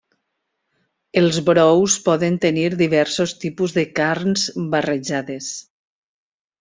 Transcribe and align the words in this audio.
Els 1.21 1.35
brous 1.49 1.97
poden 2.07 2.39
tenir 2.45 2.65
diversos 2.79 3.35
tipus 3.45 3.77
de 3.79 3.85
carns 4.01 4.47
barrejades. 4.73 5.55